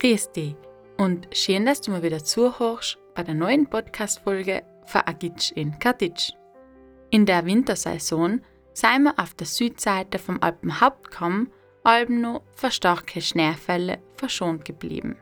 Grüß 0.00 0.32
dich 0.32 0.56
und 0.96 1.28
schön, 1.30 1.66
dass 1.66 1.82
du 1.82 1.90
mir 1.90 2.02
wieder 2.02 2.24
zuhörst 2.24 2.96
bei 3.14 3.22
der 3.22 3.34
neuen 3.34 3.66
Podcast-Folge 3.66 4.62
für 4.86 5.06
Agitsch 5.06 5.52
in 5.52 5.78
Kartitsch. 5.78 6.32
In 7.10 7.26
der 7.26 7.44
Wintersaison 7.44 8.40
seien 8.72 9.02
wir 9.02 9.18
auf 9.18 9.34
der 9.34 9.46
Südseite 9.46 10.18
vom 10.18 10.38
Alpenhauptkamm 10.40 11.52
Alben 11.84 12.22
noch 12.22 12.40
für 12.56 12.70
starke 12.70 13.20
Schneefälle 13.20 13.98
verschont 14.14 14.64
geblieben. 14.64 15.18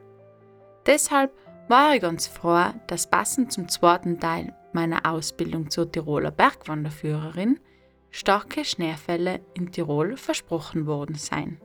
Deshalb 0.86 1.32
war 1.66 1.96
ich 1.96 2.00
ganz 2.02 2.28
froh, 2.28 2.72
dass 2.86 3.10
passend 3.10 3.52
zum 3.52 3.68
zweiten 3.68 4.20
Teil 4.20 4.54
meiner 4.72 5.10
Ausbildung 5.10 5.70
zur 5.70 5.90
Tiroler 5.90 6.30
Bergwanderführerin 6.30 7.58
starke 8.12 8.64
Schneefälle 8.64 9.40
in 9.54 9.72
Tirol 9.72 10.16
versprochen 10.16 10.86
worden 10.86 11.16
seien. 11.16 11.60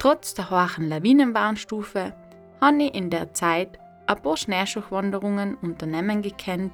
Trotz 0.00 0.32
der 0.32 0.48
hohen 0.48 0.88
Lawinenwarnstufe 0.88 2.14
habe 2.58 2.82
ich 2.84 2.94
in 2.94 3.10
der 3.10 3.34
Zeit 3.34 3.78
ein 4.06 4.22
paar 4.22 4.38
Schneeschuchwanderungen 4.38 5.56
unternehmen 5.56 6.22
gekannt, 6.22 6.72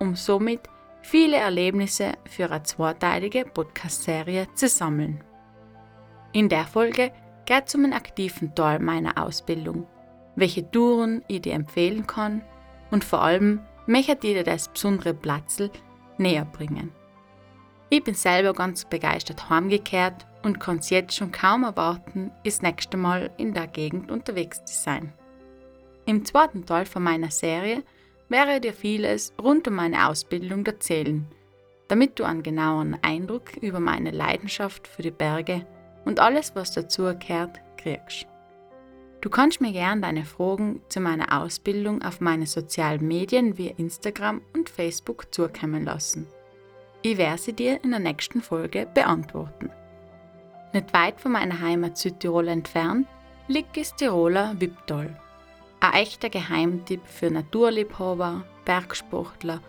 um 0.00 0.16
somit 0.16 0.62
viele 1.00 1.36
Erlebnisse 1.36 2.14
für 2.28 2.50
eine 2.50 2.64
zweiteilige 2.64 3.44
Podcast-Serie 3.44 4.48
zu 4.54 4.66
sammeln. 4.66 5.22
In 6.32 6.48
der 6.48 6.64
Folge 6.64 7.12
geht 7.44 7.68
es 7.68 7.76
um 7.76 7.84
einen 7.84 7.92
aktiven 7.92 8.52
Teil 8.56 8.80
meiner 8.80 9.16
Ausbildung, 9.16 9.86
welche 10.34 10.68
Touren 10.68 11.22
ich 11.28 11.42
dir 11.42 11.52
empfehlen 11.52 12.04
kann 12.04 12.42
und 12.90 13.04
vor 13.04 13.22
allem 13.22 13.60
möchte 13.86 14.14
ich 14.14 14.18
dir 14.18 14.42
das 14.42 14.68
besondere 14.70 15.14
Platzl 15.14 15.70
näher 16.18 16.44
bringen. 16.44 16.90
Ich 17.88 18.02
bin 18.02 18.14
selber 18.14 18.52
ganz 18.52 18.84
begeistert 18.84 19.48
heimgekehrt 19.48 20.26
und 20.42 20.58
kann 20.58 20.78
es 20.78 20.90
jetzt 20.90 21.14
schon 21.14 21.30
kaum 21.30 21.62
erwarten, 21.62 22.32
das 22.44 22.60
nächste 22.60 22.96
Mal 22.96 23.30
in 23.36 23.54
der 23.54 23.68
Gegend 23.68 24.10
unterwegs 24.10 24.64
zu 24.64 24.74
sein. 24.74 25.12
Im 26.04 26.24
zweiten 26.24 26.66
Teil 26.66 26.86
von 26.86 27.02
meiner 27.02 27.30
Serie 27.30 27.84
werde 28.28 28.54
ich 28.54 28.60
dir 28.62 28.72
vieles 28.72 29.32
rund 29.40 29.68
um 29.68 29.74
meine 29.74 30.08
Ausbildung 30.08 30.66
erzählen, 30.66 31.26
damit 31.86 32.18
du 32.18 32.24
einen 32.24 32.42
genaueren 32.42 32.98
Eindruck 33.02 33.56
über 33.60 33.78
meine 33.78 34.10
Leidenschaft 34.10 34.88
für 34.88 35.02
die 35.02 35.12
Berge 35.12 35.64
und 36.04 36.18
alles, 36.18 36.56
was 36.56 36.72
dazu 36.72 37.02
gehört, 37.02 37.60
kriegst. 37.76 38.26
Du 39.20 39.30
kannst 39.30 39.60
mir 39.60 39.72
gerne 39.72 40.00
deine 40.00 40.24
Fragen 40.24 40.80
zu 40.88 41.00
meiner 41.00 41.40
Ausbildung 41.40 42.02
auf 42.02 42.20
meine 42.20 42.46
sozialen 42.46 43.06
Medien 43.06 43.58
wie 43.58 43.68
Instagram 43.68 44.40
und 44.54 44.70
Facebook 44.70 45.32
zukommen 45.32 45.84
lassen. 45.84 46.26
Ich 47.08 47.18
werde 47.18 47.38
sie 47.40 47.52
dir 47.52 47.84
in 47.84 47.92
der 47.92 48.00
nächsten 48.00 48.42
Folge 48.42 48.88
beantworten. 48.92 49.70
Nicht 50.72 50.92
weit 50.92 51.20
von 51.20 51.30
meiner 51.30 51.60
Heimat 51.60 51.96
Südtirol 51.96 52.48
entfernt 52.48 53.06
liegt 53.46 53.76
das 53.76 53.94
Tiroler 53.94 54.56
Wipptal. 54.58 55.16
Ein 55.78 55.92
echter 55.92 56.30
Geheimtipp 56.30 57.06
für 57.06 57.30
Naturliebhaber, 57.30 58.42
Bergsportler 58.64 59.60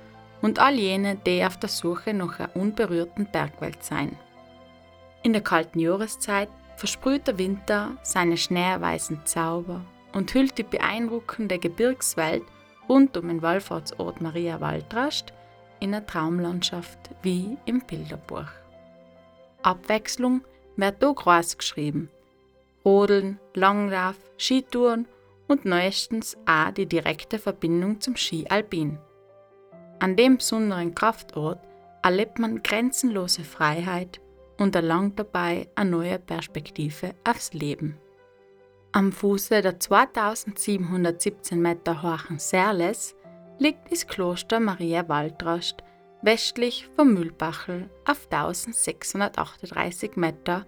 und 0.41 0.57
all 0.57 0.79
jene, 0.79 1.15
die 1.15 1.45
auf 1.45 1.57
der 1.57 1.69
Suche 1.69 2.11
nach 2.11 2.39
einer 2.39 2.55
unberührten 2.55 3.27
Bergwelt 3.31 3.83
sein. 3.83 4.17
In 5.21 5.33
der 5.33 5.43
kalten 5.43 5.77
Jahreszeit 5.77 6.49
versprüht 6.75 7.27
der 7.27 7.37
Winter 7.37 7.97
seine 8.01 8.37
schneeweißen 8.37 9.27
Zauber 9.27 9.81
und 10.11 10.33
hüllt 10.33 10.57
die 10.57 10.63
beeindruckende 10.63 11.59
Gebirgswelt 11.59 12.41
rund 12.89 13.15
um 13.15 13.27
den 13.27 13.43
Wallfahrtsort 13.43 14.21
Maria 14.21 14.59
Waldrast 14.59 15.33
in 15.79 15.93
einer 15.93 16.05
Traumlandschaft 16.05 16.97
wie 17.21 17.57
im 17.65 17.81
Bilderbuch. 17.81 18.47
Abwechslung 19.63 20.41
wird 20.75 20.97
hier 20.99 21.13
groß 21.13 21.57
geschrieben. 21.57 22.09
Rodeln, 22.85 23.39
Langlauf, 23.53 24.15
Skitouren 24.37 25.07
und 25.47 25.65
neuestens 25.65 26.37
auch 26.45 26.71
die 26.71 26.85
direkte 26.85 27.39
Verbindung 27.39 27.99
zum 27.99 28.15
Ski 28.15 28.45
Alpin. 28.47 28.97
An 29.99 30.15
dem 30.15 30.37
besonderen 30.37 30.93
Kraftort 30.93 31.59
erlebt 32.03 32.39
man 32.39 32.63
grenzenlose 32.63 33.43
Freiheit 33.43 34.21
und 34.57 34.75
erlangt 34.75 35.19
dabei 35.19 35.67
eine 35.75 35.89
neue 35.89 36.19
Perspektive 36.19 37.13
aufs 37.23 37.53
Leben. 37.53 37.97
Am 38.93 39.11
Fuße 39.11 39.61
der 39.61 39.79
2717 39.79 41.61
Meter 41.61 42.01
hohen 42.01 42.39
Serles 42.39 43.15
liegt 43.59 43.91
das 43.91 44.07
Kloster 44.07 44.59
Maria 44.59 45.07
Waldrast 45.09 45.83
westlich 46.21 46.89
vom 46.95 47.13
Mühlbachel 47.13 47.89
auf 48.05 48.27
1638 48.29 50.15
Meter 50.15 50.65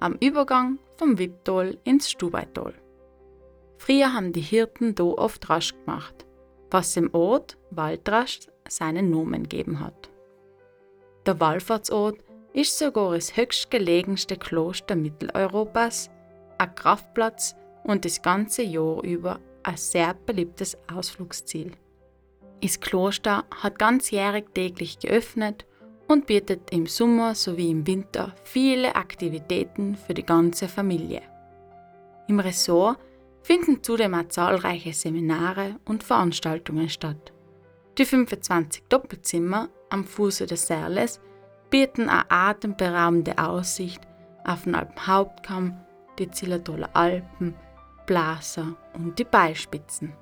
am 0.00 0.14
Übergang 0.20 0.78
vom 0.96 1.18
Wipptal 1.18 1.78
ins 1.84 2.10
Stubaital. 2.10 2.74
Früher 3.76 4.12
haben 4.14 4.32
die 4.32 4.40
Hirten 4.40 4.94
da 4.94 5.04
oft 5.04 5.48
rasch 5.50 5.74
gemacht, 5.74 6.26
was 6.70 6.94
dem 6.94 7.12
Ort 7.12 7.58
Waldrast 7.70 8.50
seinen 8.68 9.10
Namen 9.10 9.48
gegeben 9.48 9.80
hat. 9.80 10.10
Der 11.26 11.38
Wallfahrtsort 11.38 12.18
ist 12.52 12.78
sogar 12.78 13.14
das 13.14 13.36
höchstgelegenste 13.36 14.36
Kloster 14.36 14.96
Mitteleuropas, 14.96 16.10
ein 16.58 16.74
Kraftplatz 16.74 17.54
und 17.84 18.04
das 18.04 18.22
ganze 18.22 18.62
Jahr 18.62 19.02
über 19.02 19.40
ein 19.62 19.76
sehr 19.76 20.14
beliebtes 20.14 20.76
Ausflugsziel. 20.92 21.72
Das 22.62 22.78
Kloster 22.78 23.44
hat 23.50 23.80
ganzjährig 23.80 24.44
täglich 24.54 25.00
geöffnet 25.00 25.66
und 26.06 26.26
bietet 26.26 26.70
im 26.70 26.86
Sommer 26.86 27.34
sowie 27.34 27.70
im 27.70 27.86
Winter 27.88 28.36
viele 28.44 28.94
Aktivitäten 28.94 29.96
für 29.96 30.14
die 30.14 30.24
ganze 30.24 30.68
Familie. 30.68 31.22
Im 32.28 32.38
Ressort 32.38 32.98
finden 33.42 33.82
zudem 33.82 34.14
auch 34.14 34.28
zahlreiche 34.28 34.92
Seminare 34.92 35.80
und 35.84 36.04
Veranstaltungen 36.04 36.88
statt. 36.88 37.32
Die 37.98 38.04
25 38.04 38.84
Doppelzimmer 38.88 39.68
am 39.90 40.04
Fuße 40.04 40.46
des 40.46 40.66
Serles 40.66 41.20
bieten 41.68 42.08
eine 42.08 42.30
atemberaubende 42.30 43.38
Aussicht 43.38 44.02
auf 44.44 44.62
den 44.62 44.76
Alpenhauptkamm, 44.76 45.76
die 46.18 46.30
Zillertaler 46.30 46.90
Alpen, 46.94 47.56
Blaser 48.06 48.76
und 48.94 49.18
die 49.18 49.24
Beilspitzen. 49.24 50.12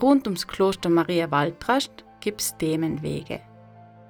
Rund 0.00 0.26
ums 0.26 0.46
Kloster 0.46 0.88
Maria 0.88 1.30
Waldrast 1.30 2.04
gibt 2.20 2.40
es 2.40 2.56
Themenwege. 2.56 3.40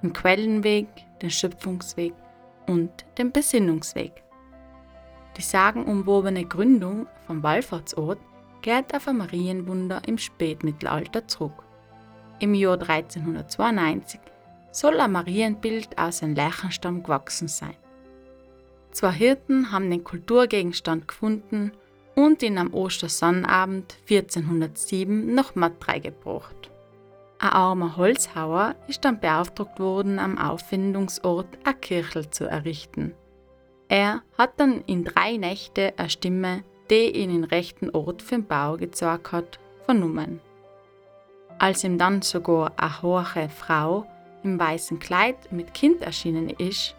Den 0.01 0.13
Quellenweg, 0.13 0.87
den 1.21 1.29
Schöpfungsweg 1.29 2.13
und 2.67 2.89
den 3.17 3.31
Besinnungsweg. 3.31 4.23
Die 5.35 5.41
sagenumwobene 5.41 6.45
Gründung 6.45 7.07
vom 7.27 7.43
Wallfahrtsort 7.43 8.19
geht 8.61 8.95
auf 8.95 9.07
ein 9.09 9.17
Marienwunder 9.17 10.01
im 10.07 10.17
Spätmittelalter 10.17 11.27
zurück. 11.27 11.63
Im 12.39 12.53
Jahr 12.53 12.79
1392 12.79 14.21
soll 14.71 14.99
ein 15.01 15.11
Marienbild 15.11 15.97
aus 15.97 16.23
einem 16.23 16.35
Leichenstamm 16.35 17.03
gewachsen 17.03 17.49
sein. 17.49 17.75
Zwei 18.91 19.11
Hirten 19.11 19.71
haben 19.71 19.91
den 19.91 20.03
Kulturgegenstand 20.03 21.07
gefunden 21.07 21.73
und 22.15 22.43
ihn 22.43 22.57
am 22.57 22.73
Ostersonnabend 22.73 23.97
1407 24.09 25.33
nach 25.33 25.55
Matrei 25.55 25.99
gebracht. 25.99 26.69
Ein 27.39 27.49
armer 27.49 27.97
Holzhauer 27.97 28.75
ist 28.87 29.03
dann 29.03 29.19
beauftragt 29.19 29.79
worden, 29.79 30.19
am 30.19 30.37
Auffindungsort 30.37 31.47
eine 31.63 31.75
Kirche 31.75 32.29
zu 32.29 32.45
errichten. 32.45 33.13
Er 33.89 34.21
hat 34.37 34.59
dann 34.59 34.81
in 34.85 35.03
drei 35.03 35.37
Nächte 35.37 35.93
eine 35.97 36.09
Stimme, 36.09 36.63
die 36.89 37.09
ihn 37.11 37.31
den 37.31 37.43
rechten 37.43 37.89
Ort 37.89 38.21
für 38.21 38.35
den 38.35 38.47
Bau 38.47 38.77
gezeigt 38.77 39.31
hat, 39.31 39.59
vernommen. 39.85 40.39
Als 41.59 41.83
ihm 41.83 41.97
dann 41.97 42.21
sogar 42.21 42.71
eine 42.77 43.01
hohe 43.01 43.49
Frau 43.49 44.05
im 44.43 44.59
weißen 44.59 44.99
Kleid 44.99 45.51
mit 45.51 45.73
Kind 45.73 46.01
erschienen 46.01 46.49
ist, 46.49 46.95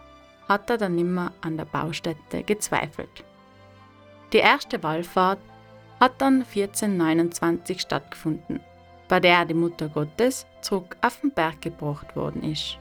hat 0.48 0.70
er 0.70 0.78
dann 0.78 0.94
nimmer 0.94 1.32
an 1.40 1.56
der 1.56 1.64
Baustätte 1.64 2.42
gezweifelt. 2.42 3.24
Die 4.34 4.40
erste 4.40 4.82
Wallfahrt 4.82 5.38
hat 6.00 6.20
dann 6.20 6.42
1429 6.42 7.80
stattgefunden, 7.80 8.58
bei 9.06 9.20
der 9.20 9.44
die 9.44 9.54
Mutter 9.54 9.88
Gottes 9.88 10.44
zurück 10.60 10.96
auf 11.02 11.20
den 11.20 11.30
Berg 11.30 11.62
gebracht 11.62 12.16
worden 12.16 12.42
ist. 12.42 12.76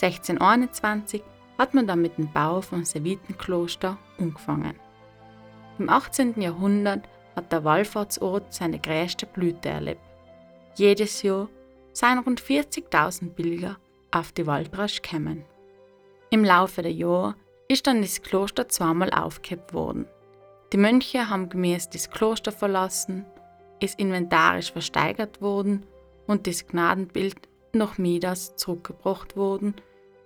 1621 0.00 1.24
hat 1.58 1.74
man 1.74 1.88
dann 1.88 2.02
mit 2.02 2.18
dem 2.18 2.32
Bau 2.32 2.60
vom 2.60 2.84
Sevitenkloster 2.84 3.98
angefangen. 4.20 4.78
Im 5.80 5.90
18. 5.90 6.40
Jahrhundert 6.40 7.02
hat 7.34 7.50
der 7.50 7.64
Wallfahrtsort 7.64 8.54
seine 8.54 8.78
größte 8.78 9.26
Blüte 9.26 9.70
erlebt. 9.70 10.02
Jedes 10.76 11.22
Jahr 11.22 11.48
seien 11.92 12.20
rund 12.20 12.40
40.000 12.40 13.30
Pilger 13.30 13.76
auf 14.12 14.30
die 14.30 14.46
Waldrasch 14.46 15.02
gekommen. 15.02 15.44
Im 16.30 16.44
Laufe 16.44 16.82
der 16.82 16.92
Jahre 16.92 17.34
ist 17.66 17.88
dann 17.88 18.02
das 18.02 18.22
Kloster 18.22 18.68
zweimal 18.68 19.10
aufgehoben 19.10 19.72
worden. 19.72 20.06
Die 20.74 20.80
Mönche 20.80 21.30
haben 21.30 21.50
gemäß 21.50 21.88
das 21.88 22.10
Kloster 22.10 22.50
verlassen, 22.50 23.24
ist 23.78 23.96
inventarisch 24.00 24.72
versteigert 24.72 25.40
worden 25.40 25.86
und 26.26 26.48
das 26.48 26.66
Gnadenbild 26.66 27.36
nach 27.72 27.96
Midas 27.96 28.56
zurückgebracht 28.56 29.36
worden 29.36 29.76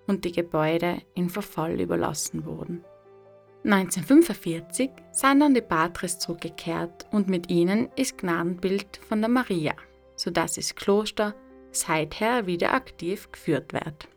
und 0.07 0.25
die 0.25 0.33
Gebäude 0.33 1.03
in 1.15 1.29
Verfall 1.29 1.79
überlassen 1.79 2.47
wurden. 2.47 2.83
1945 3.65 4.89
sind 5.13 5.41
dann 5.41 5.53
die 5.53 5.61
Patres 5.61 6.19
zurückgekehrt 6.19 7.05
und 7.11 7.29
mit 7.29 7.51
ihnen 7.51 7.91
ist 7.97 8.17
Gnadenbild 8.17 9.01
von 9.07 9.21
der 9.21 9.29
Maria, 9.29 9.75
sodass 10.17 10.55
das 10.55 10.75
Kloster 10.75 11.35
seither 11.73 12.47
wieder 12.47 12.73
aktiv 12.73 13.31
geführt 13.31 13.75
wird. 13.75 14.09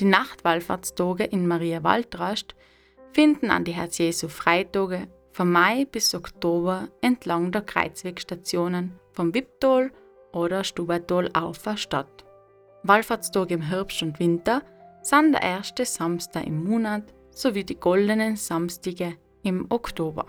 Die 0.00 0.04
Nachtwallfahrtstage 0.04 1.24
in 1.24 1.48
Maria 1.48 1.82
Waldrast 1.82 2.54
finden 3.14 3.50
an 3.50 3.64
die 3.64 3.72
Herz 3.72 3.96
Jesu 3.96 4.28
Freitage 4.28 5.08
von 5.40 5.52
Mai 5.52 5.86
bis 5.86 6.14
Oktober 6.14 6.88
entlang 7.00 7.50
der 7.50 7.62
Kreuzwegstationen 7.62 9.00
vom 9.12 9.32
Wipptal 9.32 9.90
oder 10.32 10.64
Stubertal 10.64 11.30
auf 11.32 11.62
statt. 11.76 12.26
Wallfahrtstage 12.82 13.54
im 13.54 13.62
Herbst 13.62 14.02
und 14.02 14.20
Winter 14.20 14.60
sind 15.00 15.32
der 15.32 15.40
erste 15.40 15.86
Samstag 15.86 16.46
im 16.46 16.62
Monat 16.62 17.04
sowie 17.30 17.64
die 17.64 17.80
goldenen 17.80 18.36
Samstige 18.36 19.16
im 19.42 19.64
Oktober. 19.70 20.26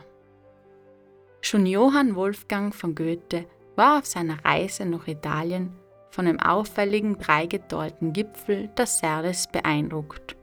Schon 1.42 1.66
Johann 1.66 2.16
Wolfgang 2.16 2.74
von 2.74 2.96
Goethe 2.96 3.48
war 3.76 3.98
auf 4.00 4.06
seiner 4.06 4.38
Reise 4.46 4.86
nach 4.86 5.10
Italien 5.10 5.74
von 6.12 6.26
dem 6.26 6.40
auffälligen 6.40 7.18
dreigeteilten 7.18 8.14
Gipfel 8.14 8.70
der 8.78 8.86
Serles 8.86 9.50
beeindruckt 9.52 10.38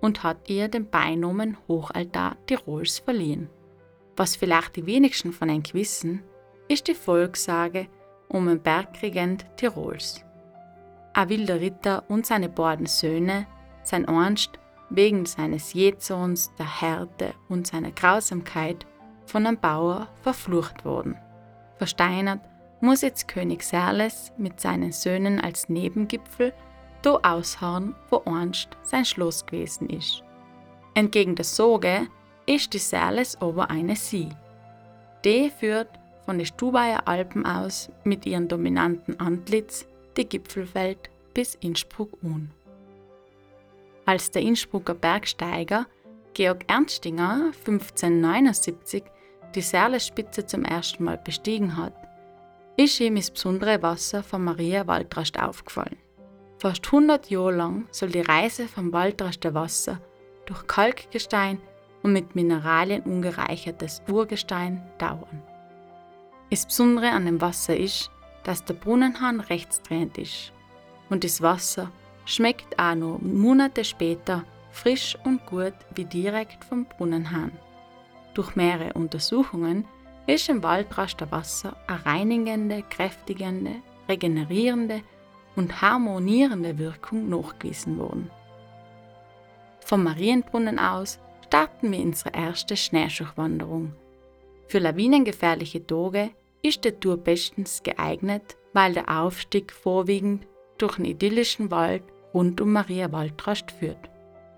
und 0.00 0.24
hat 0.24 0.50
ihr 0.50 0.66
den 0.66 0.90
Beinamen 0.90 1.56
Hochaltar 1.68 2.36
Tirols 2.46 2.98
verliehen. 2.98 3.48
Was 4.20 4.36
vielleicht 4.36 4.76
die 4.76 4.84
wenigsten 4.84 5.32
von 5.32 5.48
euch 5.48 5.72
wissen, 5.72 6.22
ist 6.68 6.88
die 6.88 6.94
Volkssage 6.94 7.86
um 8.28 8.48
den 8.48 8.60
Bergregent 8.60 9.46
Tirols. 9.56 10.22
Ein 11.14 11.30
wilder 11.30 11.58
Ritter 11.58 12.04
und 12.06 12.26
seine 12.26 12.50
beiden 12.50 12.84
Söhne 12.84 13.46
sein 13.82 14.06
einst 14.06 14.58
wegen 14.90 15.24
seines 15.24 15.72
Jezorns, 15.72 16.52
der 16.58 16.82
Härte 16.82 17.32
und 17.48 17.66
seiner 17.66 17.92
Grausamkeit 17.92 18.84
von 19.24 19.46
einem 19.46 19.56
Bauer 19.56 20.08
verflucht 20.20 20.84
worden. 20.84 21.16
Versteinert 21.78 22.40
muss 22.82 23.00
jetzt 23.00 23.26
König 23.26 23.62
Serles 23.62 24.32
mit 24.36 24.60
seinen 24.60 24.92
Söhnen 24.92 25.40
als 25.40 25.70
Nebengipfel 25.70 26.52
da 27.00 27.18
ausharren, 27.22 27.94
wo 28.10 28.18
einst 28.26 28.68
sein 28.82 29.06
Schloss 29.06 29.46
gewesen 29.46 29.88
ist. 29.88 30.22
Entgegen 30.92 31.36
der 31.36 31.46
Sorge 31.46 32.08
ist 32.50 32.72
die 32.74 32.78
Serles 32.78 33.40
aber 33.40 33.70
eine 33.70 33.94
Sie. 33.94 34.28
Die 35.24 35.50
führt 35.50 35.88
von 36.24 36.36
den 36.36 36.46
Stubaier 36.46 37.06
Alpen 37.06 37.46
aus 37.46 37.90
mit 38.02 38.26
ihrem 38.26 38.48
dominanten 38.48 39.20
Antlitz 39.20 39.86
die 40.16 40.28
Gipfelwelt 40.28 41.10
bis 41.32 41.54
Innsbruck 41.56 42.10
un. 42.24 42.50
Als 44.04 44.32
der 44.32 44.42
Innsbrucker 44.42 44.94
Bergsteiger 44.94 45.86
Georg 46.34 46.64
Ernstinger 46.66 47.52
1579 47.64 49.04
die 49.54 49.60
Serlespitze 49.60 50.44
zum 50.44 50.64
ersten 50.64 51.04
Mal 51.04 51.18
bestiegen 51.18 51.76
hat, 51.76 51.94
ist 52.76 52.98
ihm 52.98 53.14
das 53.14 53.30
besondere 53.30 53.80
Wasser 53.82 54.24
von 54.24 54.42
Maria 54.42 54.86
Waldrast 54.86 55.38
aufgefallen. 55.40 55.98
Fast 56.58 56.86
100 56.86 57.30
Jahre 57.30 57.52
lang 57.52 57.88
soll 57.92 58.10
die 58.10 58.20
Reise 58.20 58.66
vom 58.66 58.92
Waldraster 58.92 59.54
Wasser 59.54 60.00
durch 60.46 60.66
Kalkgestein 60.66 61.60
und 62.02 62.12
mit 62.12 62.34
Mineralien 62.34 63.02
ungereichertes 63.02 64.02
Urgestein 64.08 64.82
dauern. 64.98 65.42
Das 66.50 66.66
Besondere 66.66 67.10
an 67.10 67.26
dem 67.26 67.40
Wasser 67.40 67.76
ist, 67.76 68.10
dass 68.44 68.64
der 68.64 68.74
Brunnenhahn 68.74 69.40
rechtsdrehend 69.40 70.18
ist 70.18 70.52
und 71.10 71.24
das 71.24 71.42
Wasser 71.42 71.90
schmeckt 72.24 72.78
auch 72.78 72.94
noch 72.94 73.18
Monate 73.20 73.84
später 73.84 74.44
frisch 74.70 75.16
und 75.24 75.44
gut 75.46 75.74
wie 75.94 76.04
direkt 76.04 76.64
vom 76.64 76.84
Brunnenhahn. 76.84 77.52
Durch 78.34 78.54
mehrere 78.56 78.92
Untersuchungen 78.94 79.84
ist 80.26 80.48
im 80.48 80.62
Waldraster 80.62 81.30
Wasser 81.30 81.76
eine 81.86 82.06
reinigende, 82.06 82.82
kräftigende, 82.88 83.76
regenerierende 84.08 85.02
und 85.56 85.82
harmonierende 85.82 86.78
Wirkung 86.78 87.28
nachgewiesen 87.28 87.98
worden. 87.98 88.30
Vom 89.80 90.04
Marienbrunnen 90.04 90.78
aus 90.78 91.18
starten 91.50 91.90
wir 91.90 91.98
unsere 91.98 92.32
erste 92.32 92.76
Schneeschuchwanderung. 92.76 93.92
Für 94.68 94.78
lawinengefährliche 94.78 95.84
Tage 95.84 96.30
ist 96.62 96.84
der 96.84 97.00
Tour 97.00 97.16
bestens 97.16 97.82
geeignet, 97.82 98.56
weil 98.72 98.94
der 98.94 99.20
Aufstieg 99.20 99.72
vorwiegend 99.72 100.46
durch 100.78 100.98
einen 100.98 101.06
idyllischen 101.06 101.72
Wald 101.72 102.04
rund 102.32 102.60
um 102.60 102.70
Maria 102.70 103.10
Waldrast 103.10 103.72
führt. 103.72 103.98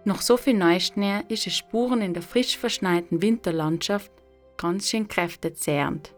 Noch 0.04 0.20
so 0.20 0.36
viel 0.36 0.52
Neuschnee 0.52 1.22
ist 1.28 1.46
es 1.46 1.56
Spuren 1.56 2.02
in 2.02 2.12
der 2.12 2.22
frisch 2.22 2.58
verschneiten 2.58 3.22
Winterlandschaft 3.22 4.12
ganz 4.58 4.90
schön 4.90 5.08
kräftezehrend. 5.08 6.14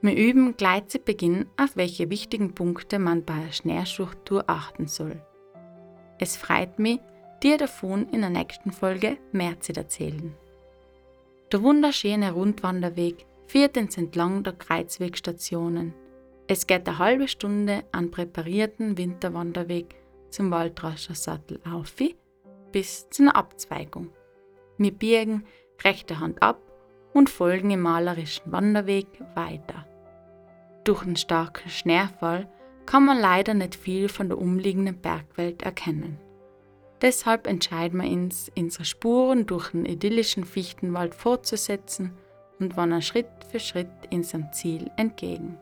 Wir 0.00 0.16
üben 0.16 0.56
gleich 0.56 0.88
zu 0.88 0.98
Beginn, 0.98 1.46
auf 1.56 1.76
welche 1.76 2.10
wichtigen 2.10 2.56
Punkte 2.56 2.98
man 2.98 3.24
bei 3.24 3.34
einer 3.34 3.52
Schneeschuchtour 3.52 4.42
achten 4.48 4.88
soll. 4.88 5.22
Es 6.18 6.36
freut 6.36 6.80
mich, 6.80 6.98
dir 7.42 7.58
davon 7.58 8.08
in 8.10 8.20
der 8.20 8.30
nächsten 8.30 8.72
Folge 8.72 9.18
mehr 9.32 9.60
zu 9.60 9.74
erzählen. 9.74 10.34
Der 11.50 11.62
wunderschöne 11.62 12.32
Rundwanderweg 12.32 13.26
führt 13.46 13.76
uns 13.76 13.98
entlang 13.98 14.42
der 14.42 14.54
Kreuzwegstationen. 14.54 15.92
Es 16.46 16.66
geht 16.66 16.88
eine 16.88 16.98
halbe 16.98 17.28
Stunde 17.28 17.84
an 17.92 18.10
präparierten 18.10 18.96
Winterwanderweg 18.96 19.94
zum 20.30 20.50
Waldrascher 20.50 21.14
Sattel 21.14 21.60
auf 21.70 21.94
bis 22.72 23.10
zu 23.10 23.22
einer 23.22 23.36
Abzweigung. 23.36 24.10
Wir 24.78 24.92
biegen 24.92 25.44
rechte 25.84 26.20
Hand 26.20 26.42
ab 26.42 26.58
und 27.12 27.28
folgen 27.28 27.70
im 27.70 27.80
malerischen 27.80 28.50
Wanderweg 28.50 29.06
weiter. 29.34 29.86
Durch 30.84 31.04
den 31.04 31.16
starken 31.16 31.68
Schneefall 31.68 32.48
kann 32.86 33.04
man 33.04 33.18
leider 33.18 33.54
nicht 33.54 33.74
viel 33.74 34.08
von 34.08 34.28
der 34.28 34.38
umliegenden 34.38 34.96
Bergwelt 34.96 35.62
erkennen. 35.62 36.18
Deshalb 37.02 37.48
entscheiden 37.48 38.00
wir 38.00 38.08
uns, 38.08 38.50
unsere 38.56 38.84
Spuren 38.84 39.44
durch 39.44 39.70
den 39.72 39.84
idyllischen 39.84 40.44
Fichtenwald 40.44 41.16
fortzusetzen 41.16 42.12
und 42.60 42.76
wandern 42.76 43.02
Schritt 43.02 43.26
für 43.50 43.58
Schritt 43.58 43.90
unserem 44.12 44.52
Ziel 44.52 44.88
entgegen. 44.96 45.58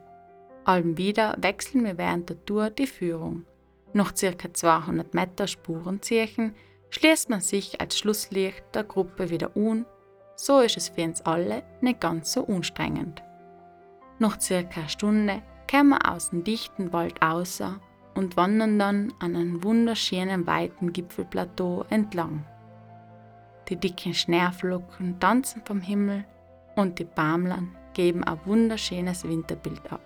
Allem 0.65 0.99
wieder 0.99 1.37
wechseln 1.41 1.85
wir 1.85 1.97
während 1.97 2.29
der 2.29 2.45
Tour 2.45 2.69
die 2.69 2.87
Führung. 2.87 3.47
Noch 3.95 4.15
circa 4.15 4.53
200 4.53 5.15
Meter 5.15 5.47
Spurenzeichen 5.47 6.55
schließt 6.91 7.31
man 7.31 7.41
sich 7.41 7.81
als 7.81 7.99
Schlusslicht 7.99 8.63
der 8.75 8.85
Gruppe 8.85 9.31
wieder 9.31 9.57
un, 9.57 9.87
so 10.37 10.61
ist 10.61 10.77
es 10.77 10.91
für 10.91 11.03
uns 11.03 11.23
alle 11.23 11.63
nicht 11.81 12.01
ganz 12.01 12.33
so 12.33 12.43
unstrengend. 12.43 13.23
Noch 14.19 14.39
circa 14.39 14.81
eine 14.81 14.89
Stunde 14.91 15.43
kommen 15.71 15.91
wir 15.91 16.13
aus 16.13 16.31
dem 16.31 16.45
dichten 16.45 16.93
Wald 16.93 17.23
außer 17.23 17.81
und 18.15 18.37
wandern 18.37 18.79
dann 18.79 19.13
an 19.19 19.37
einem 19.37 19.63
wunderschönen 19.63 20.47
weiten 20.47 20.93
Gipfelplateau 20.93 21.85
entlang. 21.91 22.45
Die 23.69 23.77
dicken 23.77 24.15
Schneeflocken 24.15 25.21
tanzen 25.21 25.63
vom 25.65 25.81
Himmel 25.81 26.25
und 26.77 26.99
die 26.99 27.05
Bäumlein 27.05 27.77
geben 27.95 28.25
ein 28.25 28.39
wunderschönes 28.45 29.25
Winterbild 29.25 29.93
ab. 29.93 30.01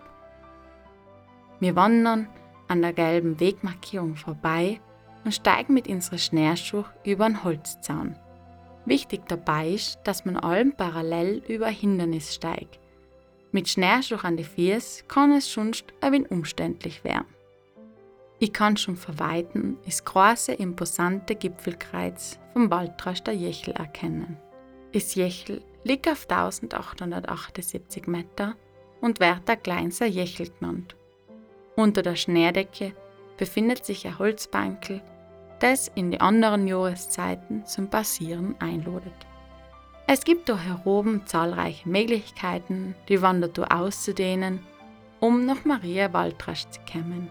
Wir 1.61 1.77
wandern 1.77 2.29
an 2.69 2.83
der 2.83 2.93
gelben 2.93 3.41
Wegmarkierung 3.41 4.17
vorbei 4.17 4.81
und 5.25 5.33
steigen 5.33 5.75
mit 5.75 5.89
unserer 5.89 6.19
Schneeschuh 6.19 6.85
über 7.05 7.25
einen 7.25 7.43
Holzzaun. 7.45 8.17
Wichtig 8.85 9.23
dabei 9.29 9.71
ist, 9.71 9.99
dass 10.05 10.25
man 10.25 10.37
allem 10.37 10.73
parallel 10.77 11.43
über 11.49 11.69
Hindernis 11.69 12.35
steigt. 12.35 12.79
Mit 13.51 13.69
Schneeschuh 13.69 14.17
an 14.23 14.37
die 14.37 14.45
Füße 14.45 15.05
kann 15.05 15.33
es 15.33 15.51
sonst 15.51 15.87
ein 16.01 16.13
wenig 16.13 16.31
umständlich 16.31 17.05
werden. 17.05 17.34
Ich 18.39 18.53
kann 18.53 18.77
schon 18.77 18.97
verweiten 18.97 19.79
das 19.85 20.05
große, 20.05 20.53
imposante 20.53 21.35
Gipfelkreuz 21.35 22.39
vom 22.53 22.71
Waldrast 22.71 23.27
der 23.27 23.35
Jechel 23.35 23.75
erkennen. 23.75 24.37
Das 24.93 25.15
Jechel 25.15 25.63
liegt 25.85 26.09
auf 26.09 26.29
1878 26.29 28.07
Meter 28.07 28.57
und 29.01 29.21
wird 29.21 29.49
der 29.49 29.57
kleinste 29.57 30.07
Jechel 30.07 30.51
genannt. 30.51 30.97
Unter 31.77 32.03
der 32.03 32.17
Schneedecke 32.17 32.93
befindet 33.37 33.85
sich 33.85 34.07
ein 34.07 34.19
Holzbankel, 34.19 35.01
das 35.61 35.89
in 35.95 36.11
die 36.11 36.21
anderen 36.21 36.67
Jahreszeiten 36.67 37.65
zum 37.67 37.89
Passieren 37.89 38.55
einladet. 38.61 39.15
Es 40.07 40.25
gibt 40.25 40.49
da 40.49 40.59
oben 40.85 41.27
zahlreiche 41.27 41.89
Möglichkeiten, 41.89 42.95
die 43.09 43.23
Wandertour 43.23 43.73
auszudehnen, 43.73 44.61
um 45.21 45.47
nach 45.47 45.65
Maria 45.65 46.13
Waldrasch 46.13 46.69
zu 46.69 46.81
kommen. 46.91 47.31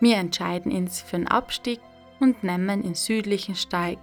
Wir 0.00 0.16
entscheiden 0.16 0.72
uns 0.72 1.02
für 1.02 1.18
den 1.18 1.28
Abstieg 1.28 1.80
und 2.20 2.42
nehmen 2.42 2.82
den 2.82 2.94
südlichen 2.94 3.54
Steig, 3.54 3.98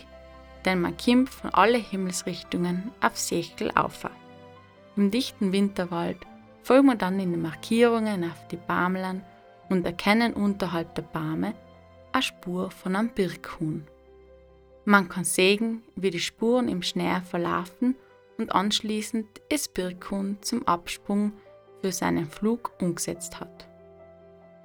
denn 0.64 0.82
man 0.82 0.96
kommt 0.96 1.30
von 1.30 1.50
allen 1.52 1.82
Himmelsrichtungen 1.82 2.92
auf 3.02 3.18
Sechel 3.18 3.72
auf. 3.76 4.06
Im 4.96 5.12
dichten 5.12 5.52
Winterwald 5.52 6.18
folgen 6.62 6.88
wir 6.88 6.96
dann 6.96 7.20
in 7.20 7.32
den 7.32 7.42
Markierungen 7.42 8.24
auf 8.24 8.48
die 8.50 8.58
Bäumlern 8.58 9.24
und 9.70 9.86
erkennen 9.86 10.34
unterhalb 10.34 10.94
der 10.96 11.04
Bäume 11.04 11.54
eine 12.12 12.24
Spur 12.24 12.72
von 12.72 12.96
einem 12.96 13.10
Birkhuhn. 13.10 13.88
Man 14.86 15.10
kann 15.10 15.24
sehen, 15.24 15.84
wie 15.96 16.12
die 16.12 16.20
Spuren 16.20 16.70
im 16.70 16.82
Schnee 16.82 17.22
verlaufen 17.22 17.96
und 18.38 18.54
anschließend 18.54 19.28
ist 19.50 19.74
Birkhuhn 19.74 20.38
zum 20.42 20.68
Absprung 20.68 21.34
für 21.82 21.92
seinen 21.92 22.28
Flug 22.28 22.72
umgesetzt 22.80 23.40
hat. 23.40 23.67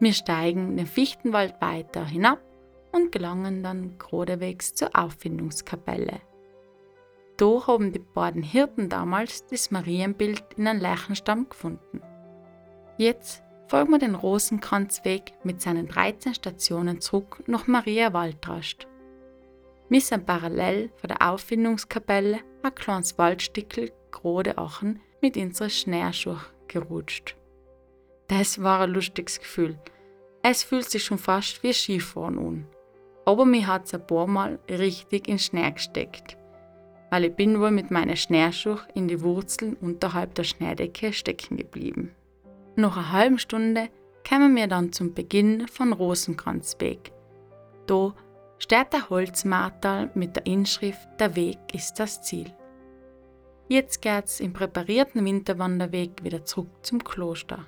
Wir 0.02 0.14
steigen 0.14 0.76
den 0.76 0.88
Fichtenwald 0.88 1.60
weiter 1.60 2.04
hinab 2.04 2.40
und 2.90 3.12
gelangen 3.12 3.62
dann 3.62 3.98
geradewegs 3.98 4.74
zur 4.74 4.88
Auffindungskapelle. 4.96 6.20
Da 7.36 7.66
haben 7.68 7.92
die 7.92 8.00
beiden 8.00 8.42
Hirten 8.42 8.88
damals 8.88 9.46
das 9.46 9.70
Marienbild 9.70 10.42
in 10.56 10.66
einem 10.66 10.80
Leichenstamm 10.80 11.48
gefunden. 11.48 12.00
Jetzt 12.98 13.44
folgen 13.68 13.92
wir 13.92 14.00
den 14.00 14.16
Rosenkranzweg 14.16 15.34
mit 15.44 15.62
seinen 15.62 15.86
13 15.86 16.34
Stationen 16.34 17.00
zurück 17.00 17.44
nach 17.46 17.68
Maria 17.68 18.12
Waldrast. 18.12 18.88
Wir 19.88 20.00
sind 20.00 20.26
parallel 20.26 20.90
von 20.96 21.10
der 21.10 21.30
Auffindungskapelle 21.30 22.40
ein 22.64 22.74
kleines 22.74 23.18
Waldstickel 23.18 23.92
gerade 24.10 24.58
Achen 24.58 25.00
mit 25.20 25.36
unserer 25.36 25.70
Schneeschuhe 25.70 26.40
gerutscht. 26.66 27.36
Das 28.38 28.62
war 28.62 28.80
ein 28.80 28.94
lustiges 28.94 29.40
Gefühl. 29.40 29.78
Es 30.42 30.62
fühlt 30.62 30.88
sich 30.88 31.04
schon 31.04 31.18
fast 31.18 31.62
wie 31.62 31.74
Skifahren 31.74 32.38
an. 32.38 32.66
Aber 33.26 33.44
mir 33.44 33.66
hat 33.66 33.84
es 33.84 33.92
ein 33.92 34.06
paar 34.06 34.26
Mal 34.26 34.58
richtig 34.70 35.28
in 35.28 35.38
Schnee 35.38 35.70
gesteckt, 35.70 36.38
weil 37.10 37.26
ich 37.26 37.34
bin 37.34 37.60
wohl 37.60 37.70
mit 37.70 37.90
meiner 37.90 38.16
Schneeschuhe 38.16 38.80
in 38.94 39.06
die 39.06 39.20
Wurzeln 39.20 39.76
unterhalb 39.82 40.34
der 40.34 40.44
Schneedecke 40.44 41.12
stecken 41.12 41.58
geblieben. 41.58 42.14
Nach 42.74 42.96
einer 42.96 43.12
halben 43.12 43.38
Stunde 43.38 43.90
kämen 44.24 44.56
wir 44.56 44.66
dann 44.66 44.94
zum 44.94 45.12
Beginn 45.12 45.68
von 45.68 45.92
Rosenkranzweg. 45.92 47.12
Da 47.86 48.14
steht 48.56 48.94
der 48.94 49.10
Holzmartal 49.10 50.10
mit 50.14 50.36
der 50.36 50.46
Inschrift 50.46 51.06
Der 51.20 51.36
Weg 51.36 51.58
ist 51.74 52.00
das 52.00 52.22
Ziel. 52.22 52.50
Jetzt 53.68 54.00
geht's 54.00 54.40
im 54.40 54.54
präparierten 54.54 55.22
Winterwanderweg 55.22 56.24
wieder 56.24 56.46
zurück 56.46 56.70
zum 56.80 57.04
Kloster. 57.04 57.66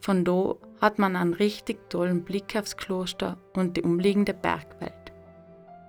Von 0.00 0.24
da 0.24 0.54
hat 0.80 0.98
man 0.98 1.16
einen 1.16 1.34
richtig 1.34 1.90
tollen 1.90 2.24
Blick 2.24 2.56
aufs 2.56 2.76
Kloster 2.76 3.36
und 3.54 3.76
die 3.76 3.82
umliegende 3.82 4.34
Bergwelt. 4.34 4.94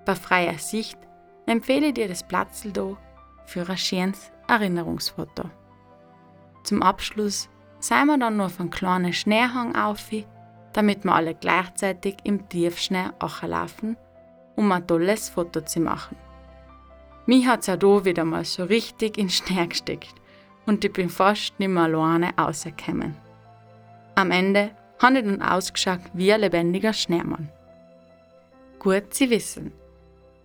Bei 0.06 0.16
freier 0.16 0.58
Sicht 0.58 0.98
empfehle 1.46 1.88
ich 1.88 1.94
dir 1.94 2.08
das 2.08 2.28
Platzl 2.28 2.72
da 2.72 2.98
für 3.46 3.68
ein 3.68 3.78
schönes 3.78 4.32
Erinnerungsfoto. 4.48 5.50
Zum 6.64 6.82
Abschluss 6.82 7.50
seien 7.80 8.08
wir 8.08 8.18
dann 8.18 8.38
noch 8.38 8.46
auf 8.46 8.60
einen 8.60 8.70
kleinen 8.70 9.14
Schneehang 9.14 9.76
auf, 9.76 10.10
damit 10.74 11.04
wir 11.04 11.14
alle 11.14 11.36
gleichzeitig 11.36 12.18
im 12.24 12.48
Tiefschnee 12.50 13.10
laufen, 13.44 13.98
um 14.56 14.72
ein 14.72 14.86
tolles 14.86 15.30
Foto 15.30 15.62
zu 15.62 15.80
machen. 15.80 16.18
Mich 17.26 17.48
hat 17.48 17.62
es 17.62 17.70
auch 17.70 17.78
da 17.78 18.06
wieder 18.06 18.26
mal 18.26 18.44
so 18.44 18.64
richtig 18.64 19.18
in 19.18 19.30
Schnee 19.30 19.68
gesteckt 19.68 20.16
und 20.66 20.84
ich 20.84 20.94
bin 20.94 21.10
fast 21.10 21.60
nicht 21.60 21.70
mehr 21.70 21.84
alleine 21.84 22.34
rausgekommen. 22.38 23.16
Am 24.20 24.32
Ende 24.32 24.72
habe 25.02 25.20
ich 25.20 25.24
dann 25.24 25.42
ausgeschaut 25.42 26.02
wie 26.12 26.34
ein 26.34 26.42
lebendiger 26.42 26.92
Schneemann. 26.92 27.48
Gut 28.78 29.14
zu 29.14 29.30
wissen. 29.30 29.72